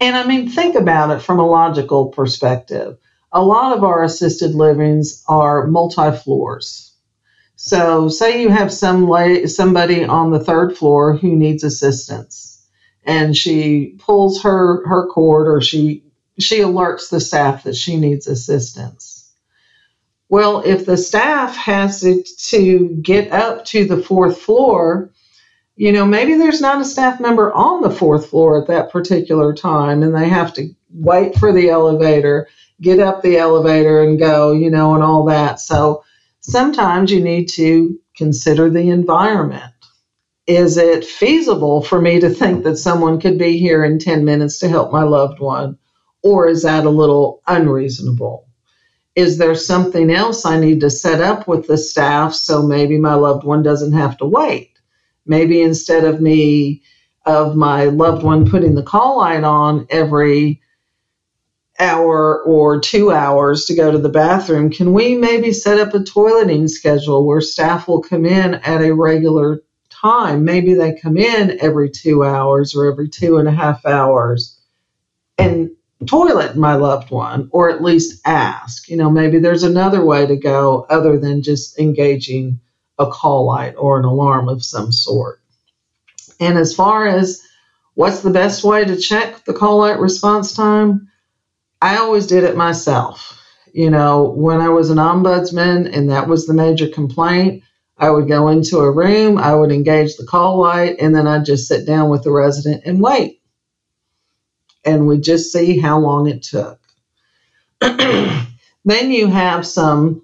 And 0.00 0.16
I 0.16 0.26
mean, 0.26 0.50
think 0.50 0.74
about 0.74 1.10
it 1.16 1.22
from 1.22 1.38
a 1.38 1.46
logical 1.46 2.08
perspective. 2.08 2.98
A 3.32 3.42
lot 3.42 3.76
of 3.76 3.84
our 3.84 4.02
assisted 4.02 4.54
livings 4.54 5.22
are 5.28 5.66
multi 5.66 6.12
floors. 6.12 6.85
So, 7.66 8.08
say 8.08 8.42
you 8.42 8.48
have 8.50 8.72
some 8.72 9.08
la- 9.08 9.46
somebody 9.46 10.04
on 10.04 10.30
the 10.30 10.38
third 10.38 10.76
floor 10.76 11.16
who 11.16 11.34
needs 11.34 11.64
assistance, 11.64 12.64
and 13.02 13.36
she 13.36 13.96
pulls 13.98 14.40
her 14.42 14.86
her 14.86 15.08
cord, 15.08 15.48
or 15.48 15.60
she 15.60 16.04
she 16.38 16.60
alerts 16.60 17.10
the 17.10 17.18
staff 17.18 17.64
that 17.64 17.74
she 17.74 17.96
needs 17.96 18.28
assistance. 18.28 19.32
Well, 20.28 20.62
if 20.64 20.86
the 20.86 20.96
staff 20.96 21.56
has 21.56 22.02
to 22.50 22.88
get 23.02 23.32
up 23.32 23.64
to 23.64 23.84
the 23.84 24.00
fourth 24.00 24.38
floor, 24.38 25.10
you 25.74 25.90
know, 25.90 26.06
maybe 26.06 26.34
there's 26.34 26.60
not 26.60 26.80
a 26.80 26.84
staff 26.84 27.18
member 27.18 27.52
on 27.52 27.82
the 27.82 27.90
fourth 27.90 28.28
floor 28.28 28.62
at 28.62 28.68
that 28.68 28.92
particular 28.92 29.52
time, 29.52 30.04
and 30.04 30.14
they 30.14 30.28
have 30.28 30.52
to 30.54 30.68
wait 30.94 31.34
for 31.34 31.52
the 31.52 31.70
elevator, 31.70 32.46
get 32.80 33.00
up 33.00 33.22
the 33.22 33.38
elevator, 33.38 34.04
and 34.04 34.20
go, 34.20 34.52
you 34.52 34.70
know, 34.70 34.94
and 34.94 35.02
all 35.02 35.24
that. 35.24 35.58
So 35.58 36.04
sometimes 36.46 37.10
you 37.10 37.20
need 37.20 37.48
to 37.48 37.98
consider 38.16 38.70
the 38.70 38.88
environment. 38.90 39.72
Is 40.46 40.76
it 40.76 41.04
feasible 41.04 41.82
for 41.82 42.00
me 42.00 42.20
to 42.20 42.30
think 42.30 42.62
that 42.62 42.76
someone 42.76 43.18
could 43.18 43.36
be 43.36 43.58
here 43.58 43.84
in 43.84 43.98
10 43.98 44.24
minutes 44.24 44.60
to 44.60 44.68
help 44.68 44.92
my 44.92 45.02
loved 45.02 45.40
one? 45.40 45.76
Or 46.22 46.48
is 46.48 46.62
that 46.62 46.86
a 46.86 46.90
little 46.90 47.42
unreasonable? 47.48 48.46
Is 49.16 49.38
there 49.38 49.56
something 49.56 50.10
else 50.10 50.44
I 50.44 50.60
need 50.60 50.80
to 50.82 50.90
set 50.90 51.20
up 51.20 51.48
with 51.48 51.66
the 51.66 51.78
staff 51.78 52.32
so 52.32 52.62
maybe 52.62 52.96
my 52.96 53.14
loved 53.14 53.44
one 53.44 53.62
doesn't 53.62 53.92
have 53.92 54.16
to 54.18 54.26
wait? 54.26 54.78
Maybe 55.26 55.62
instead 55.62 56.04
of 56.04 56.20
me, 56.20 56.82
of 57.24 57.56
my 57.56 57.86
loved 57.86 58.22
one 58.22 58.48
putting 58.48 58.76
the 58.76 58.84
call 58.84 59.18
light 59.18 59.42
on 59.42 59.86
every 59.90 60.60
hour 61.78 62.42
or 62.42 62.80
two 62.80 63.12
hours 63.12 63.66
to 63.66 63.74
go 63.74 63.90
to 63.90 63.98
the 63.98 64.08
bathroom, 64.08 64.70
can 64.70 64.92
we 64.92 65.14
maybe 65.14 65.52
set 65.52 65.78
up 65.78 65.94
a 65.94 65.98
toileting 65.98 66.68
schedule 66.68 67.26
where 67.26 67.40
staff 67.40 67.88
will 67.88 68.02
come 68.02 68.24
in 68.24 68.54
at 68.54 68.82
a 68.82 68.94
regular 68.94 69.60
time? 69.90 70.44
Maybe 70.44 70.74
they 70.74 70.94
come 70.94 71.16
in 71.16 71.58
every 71.60 71.90
two 71.90 72.24
hours 72.24 72.74
or 72.74 72.90
every 72.90 73.08
two 73.08 73.38
and 73.38 73.48
a 73.48 73.52
half 73.52 73.84
hours 73.84 74.58
and 75.38 75.70
toilet 76.06 76.56
my 76.56 76.74
loved 76.74 77.10
one, 77.10 77.48
or 77.52 77.70
at 77.70 77.82
least 77.82 78.20
ask. 78.24 78.88
You 78.88 78.96
know, 78.96 79.10
maybe 79.10 79.38
there's 79.38 79.62
another 79.62 80.04
way 80.04 80.26
to 80.26 80.36
go 80.36 80.86
other 80.88 81.18
than 81.18 81.42
just 81.42 81.78
engaging 81.78 82.60
a 82.98 83.06
call 83.06 83.46
light 83.46 83.74
or 83.76 83.98
an 83.98 84.04
alarm 84.04 84.48
of 84.48 84.64
some 84.64 84.92
sort. 84.92 85.40
And 86.40 86.58
as 86.58 86.74
far 86.74 87.06
as 87.06 87.42
what's 87.94 88.20
the 88.20 88.30
best 88.30 88.62
way 88.62 88.84
to 88.84 88.96
check 88.96 89.44
the 89.44 89.54
call 89.54 89.78
light 89.78 89.98
response 89.98 90.54
time, 90.54 91.08
I 91.80 91.96
always 91.98 92.26
did 92.26 92.44
it 92.44 92.56
myself. 92.56 93.42
You 93.72 93.90
know, 93.90 94.30
when 94.30 94.60
I 94.60 94.70
was 94.70 94.90
an 94.90 94.98
ombudsman 94.98 95.94
and 95.94 96.10
that 96.10 96.28
was 96.28 96.46
the 96.46 96.54
major 96.54 96.88
complaint, 96.88 97.62
I 97.98 98.10
would 98.10 98.28
go 98.28 98.48
into 98.48 98.78
a 98.78 98.90
room, 98.90 99.38
I 99.38 99.54
would 99.54 99.72
engage 99.72 100.16
the 100.16 100.26
call 100.26 100.58
light, 100.58 100.96
and 101.00 101.14
then 101.14 101.26
I'd 101.26 101.44
just 101.44 101.68
sit 101.68 101.86
down 101.86 102.10
with 102.10 102.22
the 102.22 102.30
resident 102.30 102.82
and 102.84 103.00
wait. 103.00 103.40
And 104.84 105.06
we'd 105.06 105.22
just 105.22 105.52
see 105.52 105.78
how 105.78 105.98
long 105.98 106.26
it 106.28 106.42
took. 106.42 106.78
then 107.80 109.10
you 109.10 109.28
have 109.28 109.66
some 109.66 110.22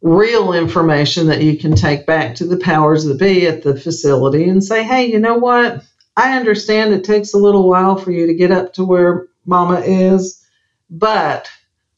real 0.00 0.52
information 0.52 1.26
that 1.26 1.42
you 1.42 1.58
can 1.58 1.74
take 1.74 2.06
back 2.06 2.36
to 2.36 2.46
the 2.46 2.58
powers 2.58 3.04
that 3.04 3.18
be 3.18 3.46
at 3.46 3.62
the 3.62 3.76
facility 3.76 4.48
and 4.48 4.62
say, 4.62 4.84
hey, 4.84 5.06
you 5.06 5.18
know 5.18 5.36
what? 5.36 5.84
I 6.16 6.36
understand 6.36 6.92
it 6.92 7.04
takes 7.04 7.34
a 7.34 7.38
little 7.38 7.68
while 7.68 7.96
for 7.96 8.10
you 8.10 8.26
to 8.26 8.34
get 8.34 8.52
up 8.52 8.74
to 8.74 8.84
where 8.84 9.28
mama 9.48 9.80
is, 9.80 10.44
but 10.90 11.50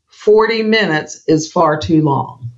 40 0.06 0.62
minutes 0.62 1.24
is 1.26 1.50
far 1.50 1.78
too 1.78 2.02
long. 2.02 2.50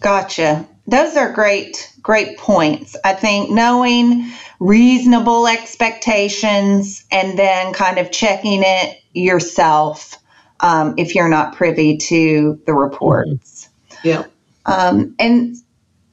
Gotcha. 0.00 0.68
Those 0.86 1.16
are 1.16 1.32
great, 1.32 1.92
great 2.00 2.38
points. 2.38 2.96
I 3.02 3.14
think 3.14 3.50
knowing 3.50 4.30
reasonable 4.60 5.48
expectations 5.48 7.04
and 7.10 7.38
then 7.38 7.72
kind 7.72 7.98
of 7.98 8.12
checking 8.12 8.62
it 8.64 9.00
yourself 9.12 10.16
um, 10.60 10.94
if 10.96 11.14
you're 11.14 11.28
not 11.28 11.56
privy 11.56 11.96
to 11.96 12.60
the 12.66 12.74
reports. 12.74 13.68
Mm-hmm. 13.90 14.08
Yeah. 14.08 14.24
Um, 14.66 15.14
and 15.18 15.56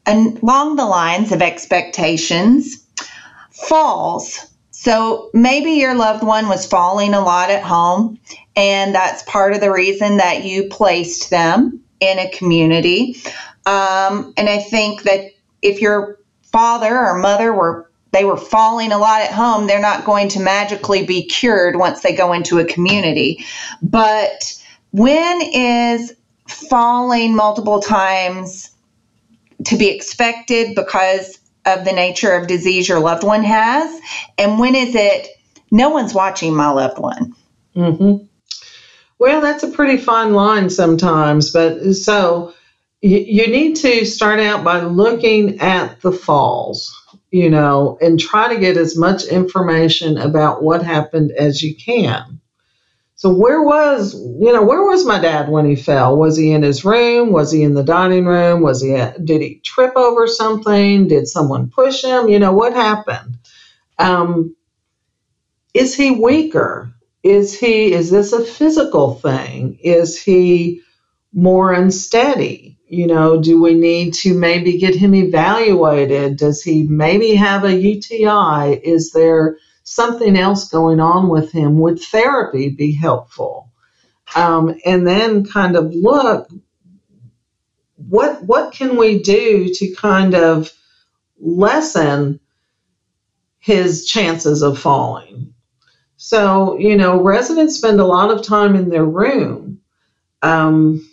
along 0.06 0.76
the 0.76 0.86
lines 0.86 1.32
of 1.32 1.42
expectations, 1.42 2.86
falls. 3.52 4.53
So 4.84 5.30
maybe 5.34 5.72
your 5.72 5.96
loved 5.96 6.26
one 6.26 6.50
was 6.50 6.66
falling 6.66 7.14
a 7.14 7.22
lot 7.22 7.50
at 7.50 7.64
home, 7.64 8.20
and 8.58 8.94
that's 8.94 9.24
part 9.24 9.54
of 9.54 9.62
the 9.62 9.72
reason 9.72 10.18
that 10.18 10.44
you 10.44 10.68
placed 10.68 11.30
them 11.30 11.80
in 12.02 12.20
a 12.20 12.30
community. 12.32 13.16
Um, 13.66 14.34
and 14.36 14.50
I 14.50 14.60
think 14.60 15.04
that 15.04 15.32
if 15.62 15.80
your 15.80 16.20
father 16.52 16.98
or 16.98 17.18
mother 17.18 17.54
were 17.54 17.90
they 18.12 18.26
were 18.26 18.36
falling 18.36 18.92
a 18.92 18.98
lot 18.98 19.22
at 19.22 19.32
home, 19.32 19.68
they're 19.68 19.80
not 19.80 20.04
going 20.04 20.28
to 20.28 20.42
magically 20.42 21.06
be 21.06 21.28
cured 21.28 21.78
once 21.78 22.02
they 22.02 22.14
go 22.14 22.34
into 22.34 22.60
a 22.60 22.66
community. 22.66 23.46
But 23.82 24.54
when 24.92 25.42
is 25.54 26.14
falling 26.50 27.38
multiple 27.38 27.80
times 27.80 28.70
to 29.64 29.78
be 29.78 29.90
expected 29.90 30.76
because 30.76 31.40
of 31.66 31.86
the 31.86 31.94
nature 31.94 32.34
of 32.34 32.48
disease 32.48 32.88
your 32.88 33.00
loved 33.00 33.24
one 33.24 33.44
has? 33.44 34.00
And 34.38 34.60
when 34.60 34.76
is 34.76 34.96
it 34.96 35.28
no 35.72 35.90
one's 35.90 36.14
watching 36.14 36.56
my 36.56 36.70
loved 36.70 37.00
one? 37.00 37.36
Mm-hmm. 37.76 38.26
Well, 39.20 39.42
that's 39.42 39.64
a 39.64 39.70
pretty 39.70 39.98
fine 39.98 40.34
line 40.34 40.70
sometimes. 40.70 41.52
But 41.52 41.94
so 41.94 42.54
you, 43.02 43.18
you 43.18 43.48
need 43.48 43.78
to 43.78 44.06
start 44.06 44.40
out 44.40 44.64
by 44.64 44.82
looking 44.82 45.60
at 45.60 46.02
the 46.02 46.12
falls 46.12 46.94
you 47.34 47.50
know, 47.50 47.98
and 48.00 48.20
try 48.20 48.54
to 48.54 48.60
get 48.60 48.78
as 48.78 48.96
much 48.96 49.24
information 49.24 50.20
about 50.20 50.62
what 50.62 50.84
happened 50.84 51.32
as 51.32 51.64
you 51.64 51.76
can. 51.76 52.40
So 53.24 53.34
where 53.34 53.64
was, 53.64 54.14
you 54.14 54.52
know, 54.52 54.64
where 54.64 54.84
was 54.84 55.06
my 55.06 55.18
dad 55.18 55.48
when 55.48 55.66
he 55.66 55.78
fell? 55.78 56.18
Was 56.18 56.36
he 56.36 56.52
in 56.52 56.62
his 56.62 56.84
room? 56.84 57.32
Was 57.32 57.54
he 57.54 57.64
in 57.64 57.74
the 57.74 57.82
dining 57.82 58.26
room? 58.26 58.62
Was 58.62 58.82
he 58.82 58.90
did 59.24 59.42
he 59.42 59.62
trip 59.64 59.96
over 59.96 60.28
something? 60.28 61.08
Did 61.08 61.30
someone 61.30 61.70
push 61.70 62.04
him? 62.04 62.28
You 62.28 62.40
know, 62.40 62.52
what 62.52 62.74
happened? 62.74 63.38
Um, 63.98 64.58
is 65.74 65.96
he 65.96 66.12
weaker? 66.12 66.92
Is 67.24 67.58
he 67.58 67.94
is 67.94 68.12
this 68.12 68.34
a 68.34 68.44
physical 68.44 69.16
thing? 69.16 69.80
Is 69.82 70.22
he 70.22 70.82
more 71.32 71.72
unsteady? 71.72 72.78
You 72.90 73.08
know, 73.08 73.42
do 73.42 73.64
we 73.64 73.74
need 73.74 74.16
to 74.16 74.38
maybe 74.38 74.80
get 74.80 74.96
him 74.96 75.16
evaluated? 75.16 76.36
Does 76.36 76.62
he 76.62 76.84
maybe 76.84 77.36
have 77.36 77.64
a 77.64 77.74
UTI? 77.74 78.82
Is 78.84 79.12
there 79.12 79.56
something 79.84 80.38
else 80.38 80.70
going 80.70 81.00
on 81.00 81.30
with 81.30 81.52
him? 81.52 81.80
Would 81.80 82.00
therapy 82.00 82.70
be 82.70 82.94
helpful? 82.94 83.72
Um, 84.36 84.76
and 84.86 85.06
then 85.08 85.46
kind 85.46 85.76
of 85.76 85.94
look 85.94 86.50
what 87.96 88.44
what 88.44 88.74
can 88.74 88.98
we 88.98 89.20
do 89.22 89.74
to 89.74 89.96
kind 89.96 90.36
of 90.36 90.72
lessen 91.40 92.40
his 93.60 94.06
chances 94.06 94.62
of 94.62 94.80
falling. 94.80 95.54
So, 96.18 96.78
you 96.78 96.98
know, 96.98 97.22
residents 97.22 97.78
spend 97.78 98.00
a 98.00 98.06
lot 98.06 98.32
of 98.32 98.46
time 98.46 98.76
in 98.76 98.90
their 98.90 99.06
room. 99.06 99.82
Um, 100.42 101.08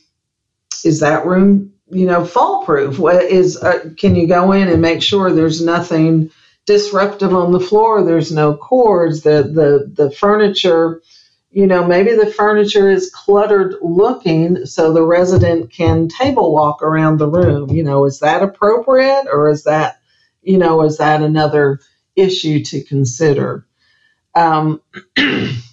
is 0.85 1.01
that 1.01 1.27
room 1.27 1.73
you 1.91 2.07
know 2.07 2.25
fall 2.25 2.65
proof 2.65 2.99
What 2.99 3.23
is 3.25 3.57
uh, 3.57 3.91
can 3.97 4.15
you 4.15 4.27
go 4.27 4.53
in 4.53 4.69
and 4.69 4.81
make 4.81 5.03
sure 5.03 5.33
there's 5.33 5.63
nothing 5.63 6.31
disruptive 6.71 7.35
on 7.35 7.53
the 7.53 7.61
floor. 7.61 8.05
There's 8.05 8.33
no 8.33 8.57
cords. 8.57 9.23
The 9.23 9.43
the 9.43 9.91
the 10.05 10.13
furniture 10.13 11.03
you 11.51 11.67
know 11.67 11.85
maybe 11.85 12.15
the 12.15 12.31
furniture 12.31 12.89
is 12.89 13.11
cluttered 13.11 13.75
looking 13.83 14.67
so 14.67 14.93
the 14.93 15.05
resident 15.05 15.73
can 15.73 16.09
table 16.09 16.55
walk 16.55 16.83
around 16.83 17.19
the 17.19 17.29
room. 17.29 17.71
You 17.71 17.83
know 17.83 18.05
is 18.07 18.21
that 18.21 18.43
appropriate 18.45 19.27
or 19.33 19.51
is 19.51 19.65
that 19.65 19.97
you 20.43 20.59
know 20.59 20.83
is 20.85 20.99
that 20.99 21.23
another 21.23 21.81
issue 22.17 22.63
to 22.67 22.85
consider? 22.85 23.67
Um, 24.37 24.81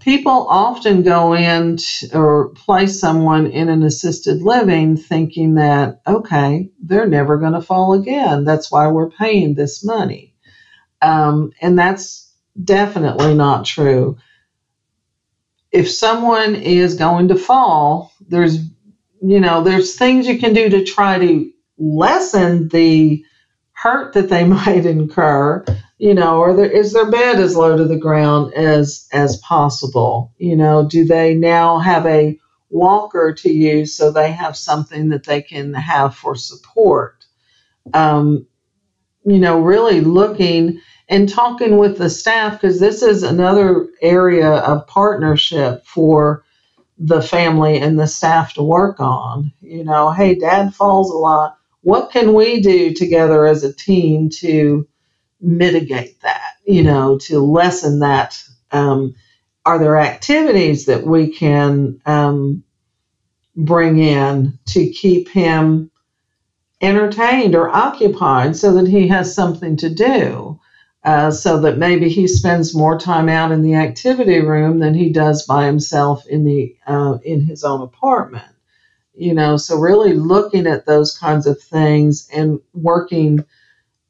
people 0.00 0.46
often 0.48 1.02
go 1.02 1.34
in 1.34 1.76
t- 1.76 2.08
or 2.12 2.48
place 2.50 2.98
someone 2.98 3.46
in 3.46 3.68
an 3.68 3.82
assisted 3.82 4.42
living 4.42 4.96
thinking 4.96 5.54
that, 5.54 6.00
okay, 6.06 6.70
they're 6.82 7.06
never 7.06 7.38
going 7.38 7.52
to 7.52 7.60
fall 7.60 7.92
again. 7.92 8.44
That's 8.44 8.70
why 8.72 8.88
we're 8.88 9.10
paying 9.10 9.54
this 9.54 9.84
money. 9.84 10.34
Um, 11.02 11.52
and 11.60 11.78
that's 11.78 12.32
definitely 12.62 13.34
not 13.34 13.64
true. 13.64 14.16
If 15.70 15.90
someone 15.90 16.56
is 16.56 16.94
going 16.94 17.28
to 17.28 17.36
fall, 17.36 18.12
there's, 18.26 18.58
you 19.22 19.40
know, 19.40 19.62
there's 19.62 19.96
things 19.96 20.26
you 20.26 20.38
can 20.38 20.52
do 20.52 20.68
to 20.70 20.84
try 20.84 21.18
to 21.18 21.50
lessen 21.78 22.68
the 22.68 23.24
hurt 23.72 24.14
that 24.14 24.28
they 24.28 24.44
might 24.46 24.86
incur 24.86 25.64
you 26.00 26.14
know 26.14 26.38
or 26.38 26.54
there, 26.54 26.70
is 26.70 26.94
their 26.94 27.10
bed 27.10 27.38
as 27.38 27.54
low 27.54 27.76
to 27.76 27.84
the 27.84 27.98
ground 27.98 28.54
as 28.54 29.06
as 29.12 29.36
possible? 29.38 30.32
You 30.38 30.56
know 30.56 30.88
do 30.88 31.04
they 31.04 31.34
now 31.34 31.78
have 31.78 32.06
a 32.06 32.38
walker 32.70 33.34
to 33.34 33.52
use 33.52 33.94
so 33.94 34.10
they 34.10 34.32
have 34.32 34.56
something 34.56 35.10
that 35.10 35.24
they 35.24 35.42
can 35.42 35.74
have 35.74 36.14
for 36.14 36.34
support? 36.34 37.26
Um, 37.92 38.46
you 39.26 39.38
know 39.38 39.60
really 39.60 40.00
looking 40.00 40.80
and 41.10 41.28
talking 41.28 41.76
with 41.76 41.98
the 41.98 42.08
staff 42.08 42.54
because 42.54 42.80
this 42.80 43.02
is 43.02 43.22
another 43.22 43.86
area 44.00 44.52
of 44.52 44.86
partnership 44.86 45.84
for 45.84 46.44
the 46.96 47.20
family 47.20 47.78
and 47.78 47.98
the 47.98 48.06
staff 48.06 48.54
to 48.54 48.62
work 48.62 49.00
on. 49.00 49.52
You 49.60 49.84
know 49.84 50.12
hey 50.12 50.34
dad 50.34 50.74
falls 50.74 51.10
a 51.10 51.18
lot. 51.18 51.58
What 51.82 52.10
can 52.10 52.32
we 52.32 52.60
do 52.62 52.94
together 52.94 53.44
as 53.44 53.64
a 53.64 53.72
team 53.74 54.30
to 54.40 54.86
mitigate 55.40 56.20
that, 56.22 56.56
you 56.64 56.82
know, 56.82 57.18
to 57.18 57.40
lessen 57.40 58.00
that? 58.00 58.42
Um, 58.72 59.14
are 59.64 59.78
there 59.78 59.96
activities 59.98 60.86
that 60.86 61.04
we 61.04 61.32
can 61.32 62.00
um, 62.06 62.64
bring 63.56 63.98
in 63.98 64.58
to 64.68 64.90
keep 64.90 65.28
him 65.28 65.90
entertained 66.80 67.54
or 67.54 67.68
occupied 67.68 68.56
so 68.56 68.74
that 68.74 68.88
he 68.88 69.08
has 69.08 69.34
something 69.34 69.76
to 69.78 69.94
do? 69.94 70.58
Uh, 71.02 71.30
so 71.30 71.60
that 71.60 71.78
maybe 71.78 72.10
he 72.10 72.28
spends 72.28 72.74
more 72.74 72.98
time 72.98 73.30
out 73.30 73.52
in 73.52 73.62
the 73.62 73.74
activity 73.74 74.38
room 74.40 74.80
than 74.80 74.92
he 74.92 75.10
does 75.10 75.46
by 75.46 75.64
himself 75.64 76.26
in 76.26 76.44
the 76.44 76.76
uh, 76.86 77.16
in 77.24 77.40
his 77.40 77.64
own 77.64 77.80
apartment. 77.80 78.44
You 79.14 79.32
know, 79.32 79.56
so 79.56 79.78
really 79.78 80.12
looking 80.12 80.66
at 80.66 80.84
those 80.84 81.16
kinds 81.16 81.46
of 81.46 81.60
things 81.60 82.28
and 82.32 82.60
working 82.74 83.44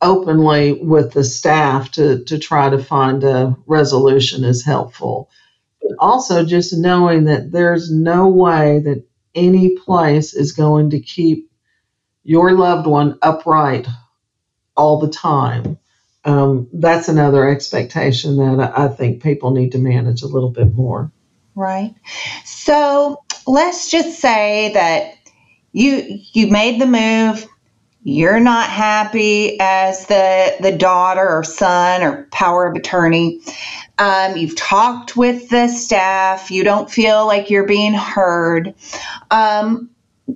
openly 0.03 0.73
with 0.73 1.13
the 1.13 1.25
staff 1.25 1.91
to, 1.93 2.25
to 2.25 2.39
try 2.39 2.71
to 2.71 2.83
find 2.83 3.23
a 3.25 3.57
resolution 3.67 4.45
is 4.45 4.65
helpful. 4.65 5.29
But 5.83 5.93
also 5.99 6.45
just 6.45 6.77
knowing 6.77 7.25
that 7.25 7.53
there's 7.53 7.91
no 7.91 8.29
way 8.29 8.81
that 8.81 9.05
any 9.35 9.77
place 9.77 10.35
is 10.35 10.53
going 10.53 10.91
to 10.91 11.01
keep 11.01 11.51
your 12.23 12.53
loved 12.53 12.87
one 12.87 13.19
upright 13.23 13.87
all 14.77 14.99
the 14.99 15.11
time. 15.11 15.79
Um, 16.25 16.69
that's 16.73 17.09
another 17.09 17.49
expectation 17.49 18.37
that 18.59 18.79
I 18.79 18.89
think 18.89 19.23
people 19.23 19.53
need 19.53 19.73
to 19.73 19.79
manage 19.79 20.23
a 20.23 20.27
little 20.27 20.51
bit 20.51 20.75
more. 20.75 21.11
Right. 21.55 21.95
So 22.45 23.23
let's 23.47 23.91
just 23.91 24.19
say 24.21 24.73
that 24.75 25.15
you 25.73 26.19
you 26.33 26.49
made 26.49 26.81
the 26.81 26.87
move 26.87 27.47
you're 28.03 28.41
not 28.41 28.71
happy 28.71 29.59
as 29.61 30.07
the 30.07 30.57
the 30.61 30.73
daughter 30.73 31.29
or 31.29 31.45
son 31.45 32.03
or 32.03 32.27
power 32.33 32.67
of 32.67 32.77
attorney. 32.77 33.41
Um, 33.99 34.37
you've 34.37 34.57
talked 34.57 35.17
with 35.17 35.51
the 35.51 35.69
staff. 35.69 36.51
You 36.51 36.65
don't 36.65 36.91
feel 36.91 37.27
like 37.27 37.51
you're 37.51 37.67
being 37.67 37.93
heard. 37.93 38.75
Um, 39.31 39.91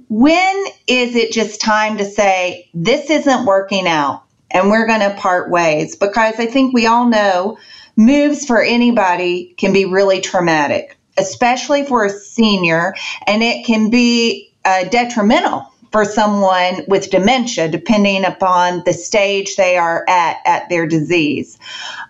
when 0.08 0.64
is 0.86 1.14
it 1.14 1.32
just 1.32 1.60
time 1.60 1.98
to 1.98 2.04
say 2.04 2.68
this 2.74 3.10
isn't 3.10 3.46
working 3.46 3.86
out 3.86 4.24
and 4.50 4.70
we're 4.70 4.86
going 4.86 5.00
to 5.00 5.14
part 5.16 5.50
ways 5.50 5.96
because 5.96 6.34
i 6.38 6.46
think 6.46 6.74
we 6.74 6.86
all 6.86 7.06
know 7.06 7.56
moves 7.96 8.44
for 8.44 8.60
anybody 8.62 9.54
can 9.56 9.72
be 9.72 9.84
really 9.84 10.20
traumatic 10.20 10.96
especially 11.16 11.84
for 11.84 12.04
a 12.04 12.10
senior 12.10 12.94
and 13.26 13.42
it 13.42 13.64
can 13.64 13.88
be 13.88 14.52
uh, 14.64 14.84
detrimental 14.84 15.64
for 15.94 16.04
someone 16.04 16.82
with 16.88 17.08
dementia, 17.12 17.68
depending 17.68 18.24
upon 18.24 18.82
the 18.84 18.92
stage 18.92 19.54
they 19.54 19.76
are 19.76 20.04
at 20.08 20.38
at 20.44 20.68
their 20.68 20.88
disease. 20.88 21.56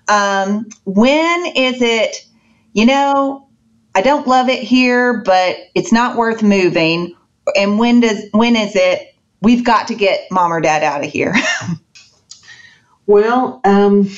Um, 0.08 0.70
when 0.86 1.44
is 1.54 1.82
it, 1.82 2.26
you 2.72 2.86
know, 2.86 3.46
I 3.94 4.00
don't 4.00 4.26
love 4.26 4.48
it 4.48 4.60
here, 4.60 5.20
but 5.26 5.58
it's 5.74 5.92
not 5.92 6.16
worth 6.16 6.42
moving? 6.42 7.14
And 7.54 7.78
when 7.78 8.00
does 8.00 8.24
when 8.32 8.56
is 8.56 8.74
it 8.74 9.14
we've 9.42 9.66
got 9.66 9.88
to 9.88 9.94
get 9.94 10.30
mom 10.30 10.50
or 10.50 10.62
dad 10.62 10.82
out 10.82 11.04
of 11.04 11.10
here? 11.10 11.34
well, 13.06 13.60
um, 13.64 14.08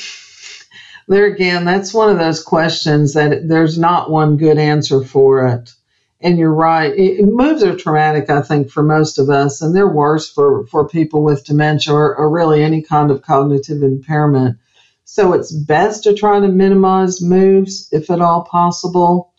there 1.09 1.27
again, 1.27 1.65
that's 1.65 1.93
one 1.93 2.09
of 2.09 2.19
those 2.19 2.41
questions 2.41 3.15
that 3.15 3.49
there's 3.49 3.77
not 3.77 4.13
one 4.13 4.37
good 4.37 4.59
answer 4.59 5.03
for 5.03 5.45
it. 5.45 5.73
And 6.21 6.39
you're 6.39 6.55
right. 6.55 6.93
It, 6.97 7.25
moves 7.25 7.63
are 7.63 7.77
traumatic, 7.77 8.31
I 8.31 8.43
think, 8.43 8.71
for 8.71 8.83
most 8.83 9.19
of 9.19 9.29
us, 9.29 9.61
and 9.61 9.75
they're 9.75 9.89
worse 9.89 10.31
for, 10.31 10.67
for 10.67 10.89
people 10.89 11.23
with 11.23 11.45
dementia 11.45 11.95
or, 11.95 12.17
or 12.17 12.31
really 12.31 12.63
any 12.63 12.83
kind 12.83 13.11
of 13.11 13.23
cognitive 13.23 13.83
impairment. 13.83 14.59
So 15.05 15.33
it's 15.35 15.53
best 15.53 16.05
to 16.05 16.15
try 16.15 16.41
to 16.41 16.49
minimize 16.49 17.23
moves 17.23 17.89
if 17.93 18.11
at 18.11 18.21
all 18.21 18.43
possible. 18.45 19.33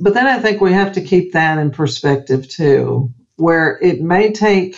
But 0.00 0.14
then 0.14 0.26
I 0.26 0.38
think 0.40 0.60
we 0.60 0.72
have 0.72 0.92
to 0.92 1.00
keep 1.00 1.32
that 1.32 1.58
in 1.58 1.70
perspective 1.70 2.48
too, 2.48 3.12
where 3.36 3.78
it 3.82 4.00
may 4.00 4.32
take 4.32 4.76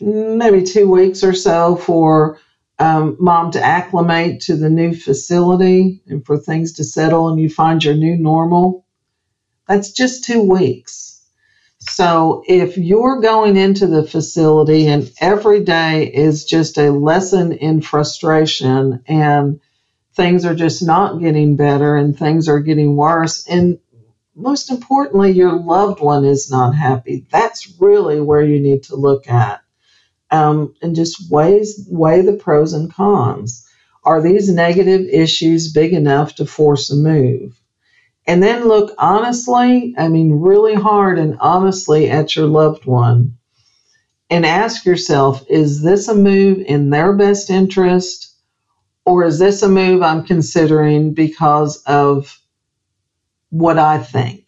maybe 0.00 0.62
two 0.62 0.88
weeks 0.88 1.24
or 1.24 1.34
so 1.34 1.76
for 1.76 2.38
um, 2.78 3.16
mom 3.18 3.50
to 3.52 3.60
acclimate 3.60 4.40
to 4.42 4.54
the 4.54 4.70
new 4.70 4.94
facility 4.94 6.00
and 6.06 6.24
for 6.24 6.38
things 6.38 6.72
to 6.72 6.84
settle 6.84 7.28
and 7.28 7.40
you 7.40 7.50
find 7.50 7.82
your 7.82 7.94
new 7.94 8.16
normal. 8.16 8.84
That's 9.68 9.92
just 9.92 10.24
two 10.24 10.42
weeks. 10.42 11.22
So 11.78 12.42
if 12.48 12.78
you're 12.78 13.20
going 13.20 13.56
into 13.56 13.86
the 13.86 14.04
facility 14.04 14.88
and 14.88 15.10
every 15.20 15.60
day 15.64 16.06
is 16.06 16.44
just 16.44 16.78
a 16.78 16.90
lesson 16.90 17.52
in 17.52 17.82
frustration 17.82 19.02
and 19.06 19.60
things 20.14 20.44
are 20.44 20.54
just 20.54 20.82
not 20.82 21.20
getting 21.20 21.56
better 21.56 21.96
and 21.96 22.16
things 22.18 22.48
are 22.48 22.60
getting 22.60 22.96
worse, 22.96 23.46
and 23.48 23.78
most 24.36 24.70
importantly, 24.70 25.32
your 25.32 25.52
loved 25.58 26.00
one 26.00 26.24
is 26.24 26.50
not 26.50 26.74
happy, 26.74 27.26
that's 27.30 27.74
really 27.80 28.20
where 28.20 28.42
you 28.42 28.60
need 28.60 28.84
to 28.84 28.96
look 28.96 29.28
at 29.28 29.60
um, 30.30 30.74
and 30.82 30.96
just 30.96 31.30
weighs, 31.30 31.86
weigh 31.90 32.22
the 32.22 32.34
pros 32.34 32.74
and 32.74 32.92
cons. 32.92 33.66
Are 34.04 34.22
these 34.22 34.50
negative 34.50 35.02
issues 35.12 35.72
big 35.72 35.94
enough 35.94 36.36
to 36.36 36.46
force 36.46 36.90
a 36.90 36.96
move? 36.96 37.57
And 38.28 38.42
then 38.42 38.68
look 38.68 38.94
honestly, 38.98 39.94
I 39.96 40.08
mean, 40.08 40.32
really 40.32 40.74
hard 40.74 41.18
and 41.18 41.38
honestly 41.40 42.10
at 42.10 42.36
your 42.36 42.46
loved 42.46 42.84
one 42.84 43.38
and 44.28 44.44
ask 44.44 44.84
yourself 44.84 45.42
is 45.48 45.82
this 45.82 46.08
a 46.08 46.14
move 46.14 46.58
in 46.58 46.90
their 46.90 47.14
best 47.14 47.48
interest? 47.48 48.34
Or 49.06 49.24
is 49.24 49.38
this 49.38 49.62
a 49.62 49.68
move 49.68 50.02
I'm 50.02 50.26
considering 50.26 51.14
because 51.14 51.82
of 51.84 52.38
what 53.48 53.78
I 53.78 53.96
think? 53.96 54.46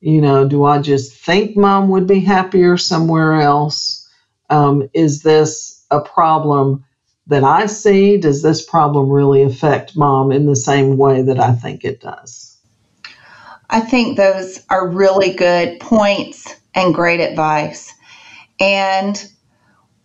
You 0.00 0.20
know, 0.20 0.48
do 0.48 0.64
I 0.64 0.80
just 0.80 1.14
think 1.14 1.56
mom 1.56 1.90
would 1.90 2.08
be 2.08 2.18
happier 2.18 2.76
somewhere 2.76 3.34
else? 3.34 4.08
Um, 4.48 4.88
is 4.94 5.22
this 5.22 5.86
a 5.92 6.00
problem 6.00 6.84
that 7.28 7.44
I 7.44 7.66
see? 7.66 8.16
Does 8.16 8.42
this 8.42 8.66
problem 8.68 9.10
really 9.10 9.44
affect 9.44 9.96
mom 9.96 10.32
in 10.32 10.46
the 10.46 10.56
same 10.56 10.96
way 10.96 11.22
that 11.22 11.38
I 11.38 11.52
think 11.52 11.84
it 11.84 12.00
does? 12.00 12.49
I 13.70 13.80
think 13.80 14.16
those 14.16 14.60
are 14.68 14.88
really 14.88 15.34
good 15.34 15.78
points 15.80 16.56
and 16.74 16.92
great 16.92 17.20
advice. 17.20 17.94
And 18.58 19.24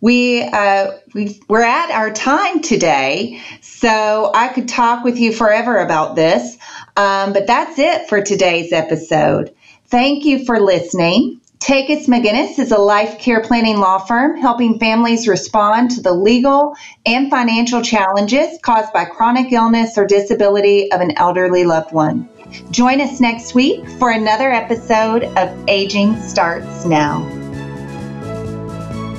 we, 0.00 0.42
uh, 0.42 0.92
we 1.14 1.40
we're 1.48 1.62
at 1.62 1.90
our 1.90 2.12
time 2.12 2.62
today, 2.62 3.40
so 3.60 4.30
I 4.34 4.48
could 4.48 4.68
talk 4.68 5.04
with 5.04 5.18
you 5.18 5.32
forever 5.32 5.78
about 5.78 6.14
this. 6.14 6.56
Um, 6.96 7.32
but 7.32 7.46
that's 7.46 7.78
it 7.78 8.08
for 8.08 8.22
today's 8.22 8.72
episode. 8.72 9.52
Thank 9.88 10.24
you 10.24 10.44
for 10.44 10.60
listening. 10.60 11.40
Takacs 11.58 12.06
McGinnis 12.06 12.58
is 12.58 12.70
a 12.70 12.78
life 12.78 13.18
care 13.18 13.40
planning 13.42 13.78
law 13.78 13.98
firm 13.98 14.36
helping 14.36 14.78
families 14.78 15.26
respond 15.26 15.90
to 15.92 16.02
the 16.02 16.12
legal 16.12 16.74
and 17.04 17.30
financial 17.30 17.82
challenges 17.82 18.58
caused 18.62 18.92
by 18.92 19.04
chronic 19.04 19.50
illness 19.52 19.96
or 19.96 20.04
disability 20.04 20.92
of 20.92 21.00
an 21.00 21.12
elderly 21.16 21.64
loved 21.64 21.92
one. 21.92 22.28
Join 22.70 23.00
us 23.00 23.20
next 23.20 23.54
week 23.54 23.88
for 23.98 24.10
another 24.10 24.52
episode 24.52 25.24
of 25.36 25.64
Aging 25.68 26.20
Starts 26.20 26.84
Now. 26.84 27.24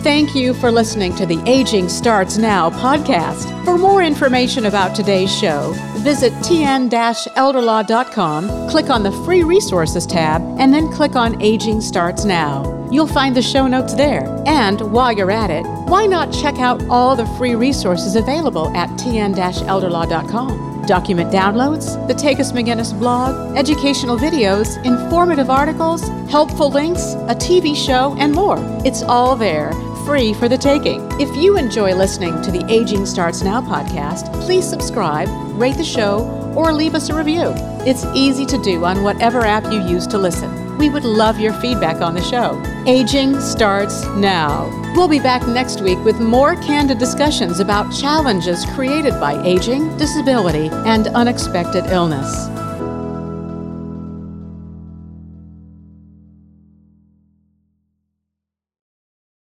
Thank 0.02 0.36
you 0.36 0.54
for 0.54 0.72
listening 0.72 1.16
to 1.16 1.26
the 1.26 1.42
Aging 1.46 1.90
Starts 1.90 2.38
Now 2.38 2.70
podcast. 2.70 3.66
For 3.66 3.78
more 3.78 4.02
information 4.02 4.68
about 4.68 4.96
today's 4.96 5.36
show, 5.36 5.74
visit 5.98 6.32
tn-elderlaw.com, 6.34 8.70
click 8.70 8.90
on 8.90 9.04
the 9.04 9.12
free 9.26 9.44
resources 9.44 10.06
tab, 10.06 10.42
and 10.60 10.74
then 10.74 10.90
click 10.94 11.18
on 11.18 11.42
Aging 11.42 11.82
Starts 11.82 12.24
Now. 12.24 12.88
You'll 12.90 13.08
find 13.08 13.36
the 13.36 13.42
show 13.42 13.68
notes 13.68 13.96
there. 13.96 14.24
And 14.48 14.80
while 14.94 15.12
you're 15.12 15.32
at 15.32 15.50
it, 15.50 15.66
why 15.90 16.06
not 16.06 16.32
check 16.32 16.58
out 16.60 16.82
all 16.88 17.18
the 17.18 17.26
free 17.38 17.56
resources 17.56 18.16
available 18.16 18.74
at 18.78 18.90
tn-elderlaw.com? 18.92 20.77
Document 20.88 21.32
downloads, 21.32 22.08
the 22.08 22.14
Takacs 22.14 22.52
McGinnis 22.52 22.98
blog, 22.98 23.56
educational 23.58 24.18
videos, 24.18 24.84
informative 24.86 25.50
articles, 25.50 26.08
helpful 26.30 26.72
links, 26.72 27.14
a 27.28 27.36
TV 27.36 27.76
show, 27.76 28.16
and 28.18 28.34
more. 28.34 28.58
It's 28.86 29.04
all 29.04 29.36
there 29.36 29.72
free 30.08 30.34
for 30.34 30.48
the 30.48 30.58
taking. 30.58 31.06
If 31.20 31.36
you 31.36 31.58
enjoy 31.58 31.94
listening 31.94 32.42
to 32.42 32.50
the 32.50 32.66
Aging 32.72 33.06
Starts 33.06 33.44
Now 33.44 33.62
podcast, 33.62 34.34
please 34.42 34.68
subscribe, 34.68 35.28
rate 35.60 35.76
the 35.76 35.84
show, 35.84 36.26
or 36.56 36.72
leave 36.72 36.96
us 36.96 37.10
a 37.10 37.14
review. 37.14 37.52
It's 37.86 38.06
easy 38.16 38.46
to 38.46 38.58
do 38.64 38.86
on 38.86 39.04
whatever 39.04 39.42
app 39.42 39.66
you 39.66 39.82
use 39.82 40.08
to 40.08 40.18
listen. 40.18 40.67
We 40.78 40.90
would 40.90 41.04
love 41.04 41.40
your 41.40 41.54
feedback 41.54 42.02
on 42.02 42.14
the 42.14 42.22
show. 42.22 42.62
Aging 42.86 43.40
starts 43.40 44.06
now. 44.16 44.70
We'll 44.96 45.08
be 45.08 45.20
back 45.20 45.48
next 45.48 45.82
week 45.82 45.98
with 46.06 46.20
more 46.20 46.56
candid 46.56 47.00
discussions 47.00 47.60
about 47.60 47.92
challenges 47.92 48.66
created 48.76 49.20
by 49.20 49.42
aging, 49.44 49.98
disability, 49.98 50.70
and 50.86 51.08
unexpected 51.08 51.88
illness. 51.88 52.57